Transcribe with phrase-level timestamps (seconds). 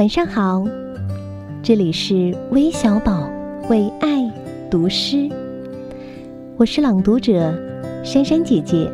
[0.00, 0.64] 晚上好，
[1.62, 3.30] 这里是微小宝
[3.68, 4.32] 为爱
[4.70, 5.28] 读诗，
[6.56, 7.52] 我是朗读者
[8.02, 8.90] 珊珊姐姐。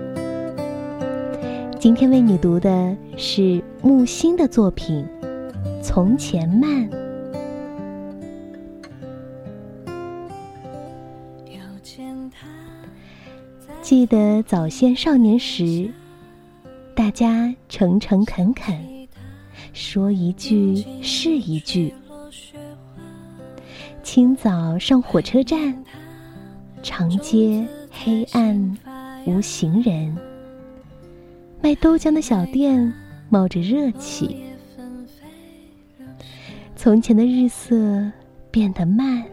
[1.79, 5.07] 今天为你读的是木心的作品
[5.81, 6.91] 《从前慢》。
[13.81, 15.89] 记得早先少年时，
[16.97, 18.77] 大家诚诚恳恳，
[19.73, 21.93] 说一句是一句。
[24.03, 25.85] 清早上火车站，
[26.83, 28.77] 长街黑暗
[29.27, 30.17] 无行人，
[31.63, 32.93] 卖豆浆的小店
[33.29, 34.37] 冒着热气。
[36.75, 38.11] 从前的日色
[38.51, 39.25] 变得慢，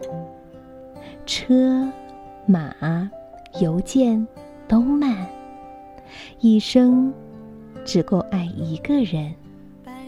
[1.26, 1.88] 车
[2.46, 2.74] 马
[3.60, 4.26] 邮件。
[4.66, 5.28] 都慢，
[6.40, 7.12] 一生
[7.84, 9.30] 只够爱一个人。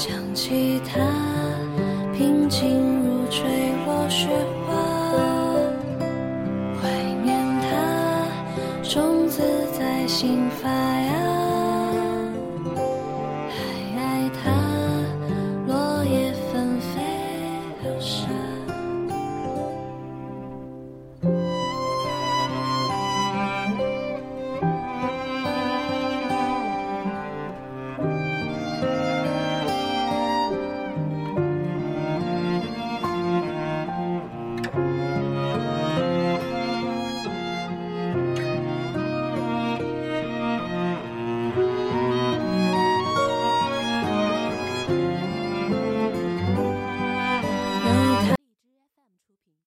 [0.00, 0.98] 想起他
[2.16, 3.42] 平静如坠
[3.84, 4.28] 落雪
[4.64, 4.72] 花
[6.80, 6.88] 怀
[7.22, 8.26] 念他
[8.82, 9.42] 种子
[9.78, 11.12] 在心发芽。
[13.50, 13.60] 还
[13.98, 14.50] 爱他
[15.66, 17.02] 落叶纷飞
[17.82, 18.26] 留下